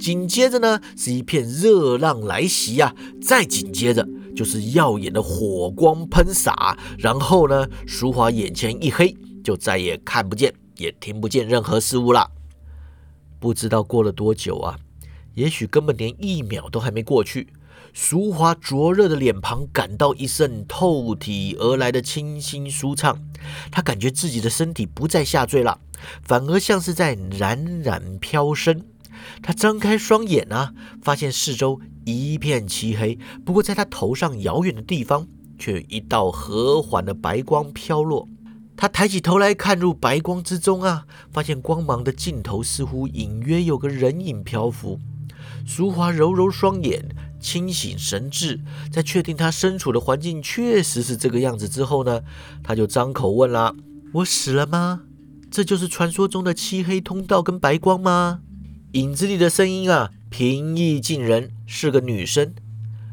[0.00, 4.08] 紧接着呢是一片热浪来袭啊，再紧接着。
[4.34, 12.30] 就是耀眼的火光喷洒，然后呢，淑华眼前一黑，就再也看不见，也听不见任何事物了。
[13.38, 14.78] 不知道过了多久啊，
[15.34, 17.48] 也许根本连一秒都还没过去。
[17.92, 23.20] 淑华灼热的脸庞感到一阵透体而来的清新舒畅，
[23.70, 25.78] 她感觉自己的身体不再下坠了，
[26.22, 28.82] 反而像是在冉冉飘升。
[29.42, 31.80] 他张开双眼啊，发现四周。
[32.04, 38.28] 一片漆黑，不过在他头上遥远的地方，却有一道和缓的白光飘落。
[38.76, 44.98] 他抬起头来看入白光之中啊，发现光芒的尽头似乎隐约有个人影漂浮。
[45.64, 52.22] 淑华揉揉双眼，清醒神智，在确定他身处的环境确实是这个样子之后呢，
[52.64, 53.76] 他就张口问了
[54.14, 55.02] ：“我死了吗？
[55.48, 58.40] 这就是传说中的漆黑通道跟白光吗？”
[58.92, 60.10] 影子里的声音啊。
[60.28, 62.54] 平易近人，是个女生。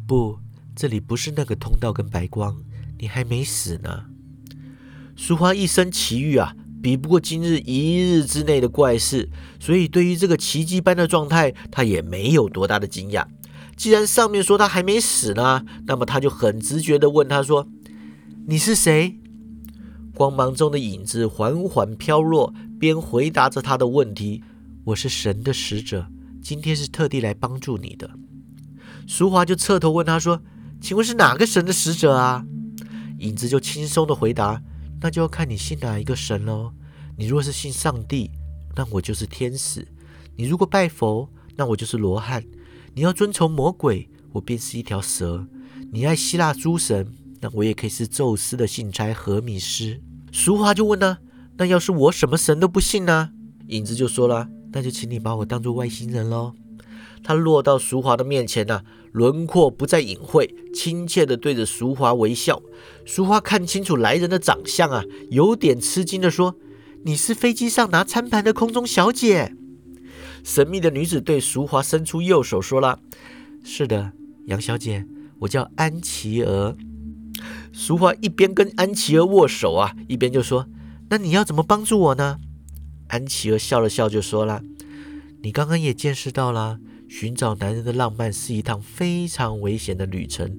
[0.07, 0.39] 不，
[0.73, 2.57] 这里不是那个通道跟白光，
[2.97, 4.05] 你还没死呢。
[5.17, 13.25] 淑华一生奇遇啊，比不过今日一日之内的怪事，所以对于这个奇迹般的状态，她也没有多大的惊讶。
[13.75, 17.67] 既然上面说她还没死呢，那么她就很直觉的问他说
[18.47, 19.17] ：“你是谁？”
[20.15, 24.41] 光芒中的影子缓缓飘落，边回答着他的问题
[24.89, 26.07] ：“我是神的使者。”
[26.41, 28.09] 今天是特地来帮助你的，
[29.05, 30.41] 淑华就侧头问他说
[30.81, 32.45] ：“请问是哪个神的使者啊？”
[33.19, 34.63] 影子就轻松的回答
[35.01, 36.73] ：“那就要看你信哪一个神喽。
[37.17, 38.31] 你若是信上帝，
[38.75, 39.83] 那我就是天使；
[40.37, 42.41] 你如果拜佛，那我就是罗汉；
[42.95, 45.45] 你要遵从魔鬼，我便是一条蛇；
[45.91, 49.99] 你爱希腊诸神，那我也可以是宙斯的信差荷米斯。”
[50.31, 51.17] 淑华就问呢
[51.59, 53.31] ：“那要是我什么神都不信呢？”
[53.67, 54.49] 影子就说了。
[54.71, 56.53] 那就请你把我当做外星人喽。
[57.23, 62.61] 他落到淑华的面前呢，轮廓不再隐晦，亲切地对着淑华微笑。
[63.05, 66.55] 淑华看清楚来人的长相啊，有点吃惊地说
[67.03, 69.53] ：“你是飞机上拿餐盘的空中小姐。”
[70.43, 72.99] 神秘的女子对淑华伸出右手，说了
[73.63, 74.13] ：“是的，
[74.45, 75.05] 杨小姐，
[75.39, 76.77] 我叫安琪儿。”
[77.73, 80.67] 淑华一边跟安琪儿握手啊，一边就说
[81.09, 82.37] ：“那你要怎么帮助我呢？”
[83.09, 84.63] 安琪儿笑了笑，就说了
[85.43, 90.57] ：“你刚刚也见识到了，寻找男人的浪漫是一趟非常危险的旅程。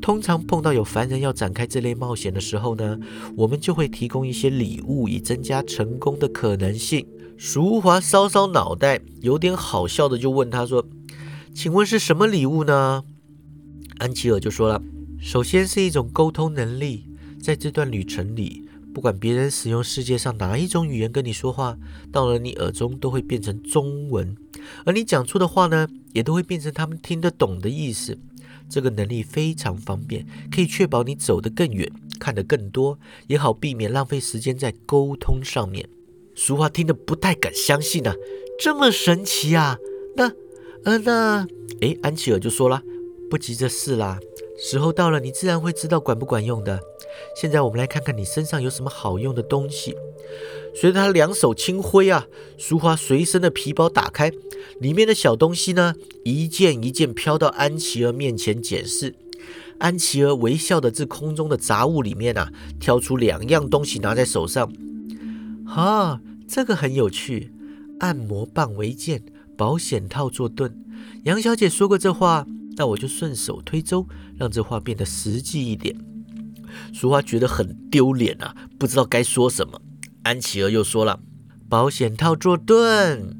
[0.00, 2.98] 通常碰到有凡人要展开这类冒险的时候呢，
[3.36, 10.86] 我们就会提供一些礼物，以增加成功的可能性。”淑华搔搔脑袋，有点好笑的就问他说
[11.54, 13.04] ：“请问是什么礼物呢？”
[13.98, 14.82] 安琪儿就说了
[15.20, 17.04] ：“首先是一种沟通能力，
[17.42, 21.78] 在这段旅程里。”不管别人使用世界上哪一种语言跟你说话，
[22.12, 24.36] 到了你耳中都会变成中文，
[24.84, 28.18] 而你讲出的话呢，也都会变成他们听得懂的意思。
[28.68, 31.90] 这个能力非常方便，可以确保你走得更远，
[32.20, 35.88] 看得更多，也好避免浪费时间在沟通上面。
[36.36, 38.14] 俗话听得不太敢相信呢，
[38.60, 39.76] 这么神奇啊？
[40.16, 40.32] 那，
[40.84, 41.46] 呃，那，
[41.80, 42.82] 诶，安琪儿就说了，
[43.28, 44.18] 不急这事啦，
[44.62, 46.78] 时候到了，你自然会知道管不管用的。
[47.34, 49.96] 现在我们来看看你身上有什么好用的东西。
[50.74, 52.26] 随着他两手轻挥啊，
[52.58, 54.30] 淑华随身的皮包打开，
[54.78, 55.94] 里面的小东西呢，
[56.24, 59.16] 一件一件飘到安琪儿面前检视。
[59.78, 64.70] 安琪儿微笑的自空中的杂物里面啊，挑出两样东西拿在手上。
[65.66, 67.50] 哈，这个很有趣，
[68.00, 69.22] 按摩棒为剑，
[69.56, 70.72] 保险套做盾。
[71.24, 72.46] 杨小姐说过这话，
[72.80, 74.08] 那我就顺手推舟，
[74.38, 75.94] 让这话变得实际一点。
[76.94, 79.82] 淑华觉得很丢脸啊，不知道该说什么。
[80.22, 81.20] 安琪儿又说了
[81.68, 83.36] ：“保险套做盾。”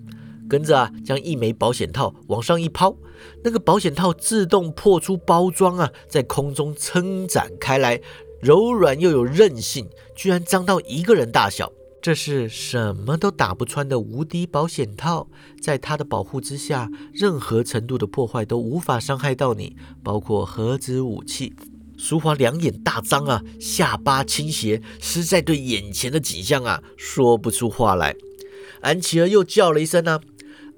[0.46, 2.94] 跟着啊，将一枚保险套往上一抛，
[3.42, 7.98] 那个保险套自动破出包装啊，在空中撑展开来，
[8.42, 11.72] 柔软又有韧性，居然张到一个人大小。
[12.02, 15.28] 这是什么都打不穿的无敌保险套，
[15.60, 21.52] 在它的保护之下，任何程度的破坏都无法伤害到你，包括核子武器。
[21.98, 28.16] 淑华两眼大张啊，下巴倾斜，实在对眼前的景象啊说不出话来。
[28.80, 30.20] 安琪儿又叫了一声啊。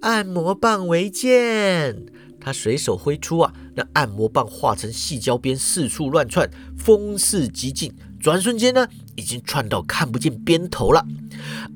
[0.00, 2.04] 按摩棒为剑，
[2.40, 11.06] 他随手挥出啊，那按摩棒化成细胶边四处乱窜，风势极劲，转瞬间呢，已经窜到看不见边头了。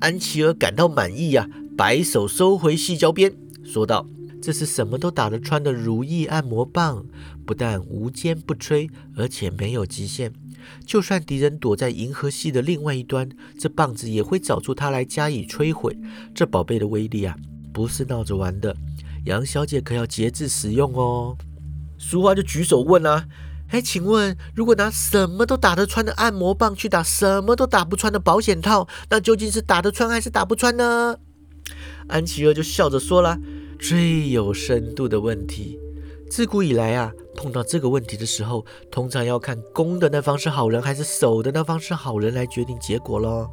[0.00, 3.32] 安琪儿感到满意呀，摆手收回细胶边，
[3.64, 4.06] 说道
[4.42, 7.04] ：“这是什么都打得穿的如意按摩棒，
[7.44, 10.32] 不但无坚不摧，而且没有极限。
[10.84, 13.28] 就算敌人躲在银河系的另外一端，
[13.58, 15.96] 这棒子也会找出它来加以摧毁。
[16.34, 17.36] 这宝贝的威力啊！”
[17.72, 18.74] 不是闹着玩的，
[19.26, 21.36] 杨小姐可要节制使用哦。
[21.98, 23.28] 淑华就举手问啊
[23.68, 31.16] ：“哎，请问，如果拿什么都打得穿的按摩棒去打什么都打不穿的保险套，那究竟是打得穿还是打不穿呢？”
[32.08, 33.36] 安琪儿就笑着说了
[33.80, 35.78] ：“最有深度的问题。
[36.30, 43.50] 自古以来啊，碰到这个问题的时候，通常要看攻的那方是好人还是守的那方是好人来决定结果喽。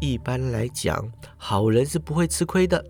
[0.00, 2.84] 一般来讲，好人是不会吃亏的。”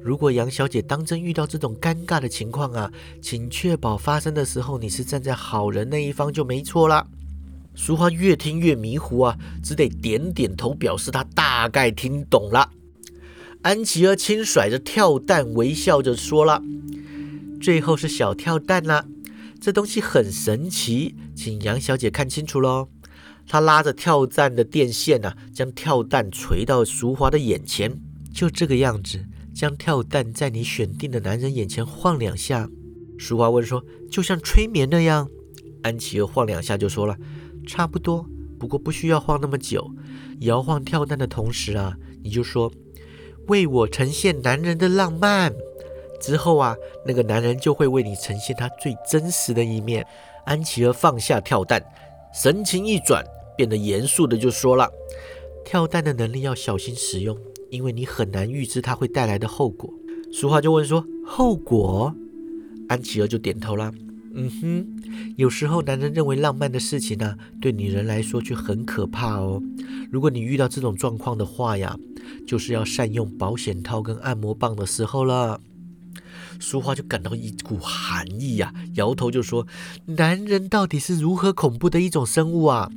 [0.00, 7.06] 如果杨小姐当真遇到这种尴尬的情况啊，请确保发生的时候你是站在好人那一方就没错了。
[7.74, 12.70] 淑华越听越迷糊啊，只得点点头表示她大概听懂了。
[13.62, 16.62] 安琪儿轻甩着跳蛋，微笑着说了
[17.60, 19.06] ：“最后是小跳蛋啦，
[19.60, 22.88] 这东西很神奇，请杨小姐看清楚喽。”
[23.48, 27.98] 她拉着跳蛋的电线啊，将跳蛋垂到淑华的眼前，
[28.32, 29.24] 就这个样子。
[29.54, 32.68] 将跳蛋在你选定的男人眼前晃两下，
[33.16, 35.28] 淑华问说：“就像催眠那样？”
[35.82, 37.16] 安琪儿晃两下就说了
[37.66, 38.26] ：“差不多，
[38.58, 39.88] 不过不需要晃那么久。
[40.40, 42.72] 摇晃跳蛋的同时啊，你就说
[43.46, 45.54] 为我呈现男人的浪漫。
[46.20, 46.74] 之后啊，
[47.06, 50.04] 那个男人就会为你呈现他最真实的一面。”
[50.46, 51.82] 安琪儿放下跳蛋，
[52.34, 53.24] 神情一转，
[53.56, 54.90] 变得严肃的就说了
[55.64, 57.38] ：“跳蛋的能力要小心使用。”
[57.74, 59.92] 因为你很难预知它会带来的后果。
[60.32, 62.14] 俗话就问说：“后果？”
[62.88, 63.92] 安琪儿就点头啦。
[64.36, 64.86] 嗯哼，
[65.36, 69.62] 有时候男人认为浪漫的事情呢，对女人来说却很可怕哦。
[70.10, 71.96] 如果你遇到这种状况的话呀，
[72.46, 75.60] 就是要善用保险套跟按摩棒的时候了。
[76.58, 79.66] 淑华就感到一股寒意呀，摇头就说
[80.18, 82.90] ：“男人到底是如何恐怖的一种生物啊？”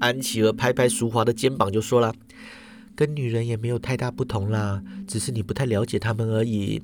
[0.00, 2.14] 安琪儿拍拍淑华的肩膀就说了。
[2.98, 6.82] 跟女人也没有太大不同啦，只是你不太了解她们而已。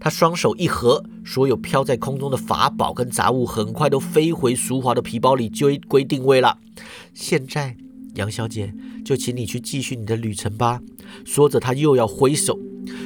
[0.00, 6.56] 他双手一合，所有飘在空中的法宝跟杂物很快都飞回淑华的皮包里，就归定位了。
[7.12, 7.76] 现在，
[8.14, 8.72] 杨小姐，
[9.04, 10.80] 就请你去继续你的旅程吧。
[11.26, 12.58] 说着，他又要挥手。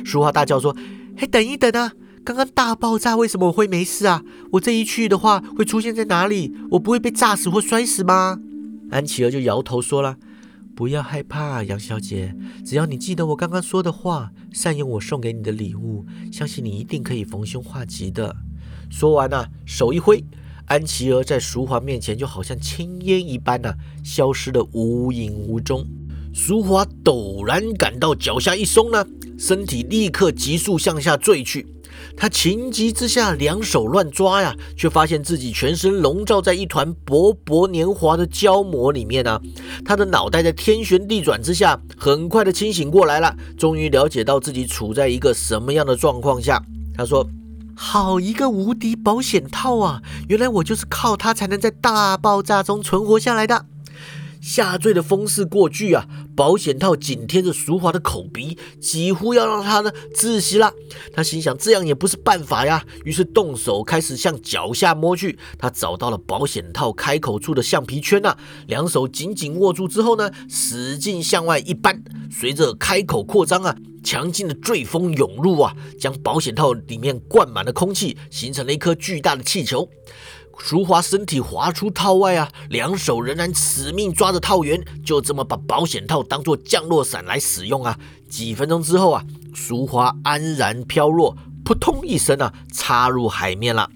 [0.05, 0.77] 淑华大叫说
[1.19, 1.93] ：“哎，等一等啊！
[2.25, 4.23] 刚刚大爆炸，为什么我会没事啊？
[4.53, 6.55] 我这一去的话，会出现在哪里？
[6.71, 8.39] 我不会被炸死或摔死吗？”
[8.93, 10.19] 安琪儿就摇头说了。
[10.75, 18.35] 不要害怕，杨小姐，只要你记得我刚刚说的话，善用我送给你的礼物，相信你一定可以逢凶化吉的。
[18.91, 20.25] 说完呢，手一挥，
[20.67, 23.73] 安琪儿在淑华面前就好像青烟一般呢，
[24.03, 25.87] 消失得无影无踪。
[26.33, 29.07] 淑华陡然感到脚下一松呢，
[29.39, 31.67] 身体立刻急速向下坠去。
[32.17, 39.41] 他情急之下，两手乱抓呀，却发现自己全身笼罩在一团薄薄年华的胶膜里面啊！
[39.85, 46.63] 他的脑袋在天旋地转之下，很快的清醒过来了，终于了解到自己处在一个什么样的状况下。
[46.97, 47.27] 他说
[47.75, 50.01] ：“好一个无敌保险套啊！
[50.29, 53.67] 原来我就是靠它才能在大爆炸中存活下来的。”
[54.45, 56.07] 下坠的风势过巨啊！
[56.37, 60.71] 保险套紧贴着淑华的口鼻，几乎要让她呢窒息了。
[61.15, 65.39] 他心想，这样也不是办法呀，于是动手开始向脚下摸去。
[65.59, 68.37] 他找到了保险套开口处的橡皮圈呐，
[68.67, 73.75] 两手紧紧握住之后呢，使劲向外一扳，随着开口扩张啊，
[74.05, 79.89] 强劲的坠风涌入啊，将保险套里面灌满了空气，形成了一颗巨大的气球。
[80.59, 87.99] 淑华身体滑出套外啊，两手仍然死命抓着套圆，就这么把保险套当做降落伞来使用啊。
[88.29, 89.25] 几分钟之后啊，
[89.55, 93.89] 淑华安然飘落，扑通一声啊，插入海面了。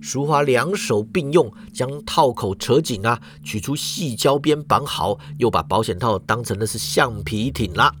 [0.00, 7.92] 淑华两手并用，将套口扯紧啊，取出细胶边绑好，又把保险套当成的是橡皮艇啦，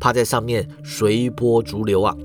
[0.00, 2.16] 趴在上面随波逐流啊。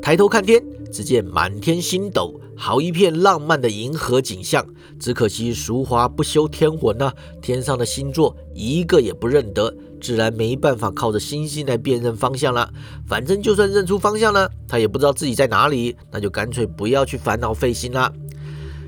[0.00, 4.66] 抬头看天，只见满天星斗，好一片浪漫的银河景象。
[4.98, 12.72] 只可惜淑华不修天文呐，天上的星座一个也不认得，自然没办法靠着星星来辨认方向了。
[13.06, 18.12] 反正就算认出方向了，他也不知道自己在哪里，那就干脆不要去烦恼费心啦。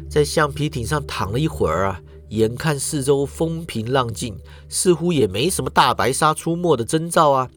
[0.09, 4.37] 在橡皮艇上躺了一会儿啊，眼看四周风平浪静，
[4.69, 7.49] 似乎也没什么大白鲨出没的征兆啊。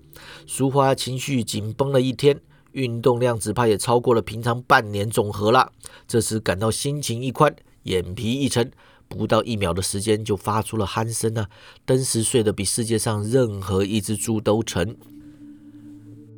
[0.46, 2.40] 淑华情绪紧绷了一天，
[2.74, 5.72] 运动量只怕也超过了平常半年总和了。
[6.08, 8.72] 这时感到心情一宽，眼皮一沉，
[9.08, 11.50] 不到一秒的时间就发出了鼾声啊！
[11.86, 14.98] 登时睡得比世界上任何一只猪都沉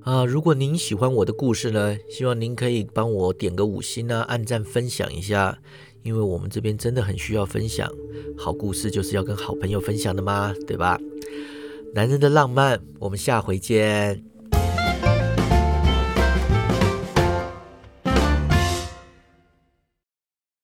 [0.04, 0.26] 啊！
[0.26, 5.58] 如果您喜欢我的故事呢，希望您可以帮我点个五星啊，按赞分享一下。
[6.04, 7.92] 因为我们这边真的很需要分享
[8.38, 11.00] 好故事，就是要跟好朋友分享的嘛，对吧？
[11.96, 14.35] 男人的浪漫，我们下回见。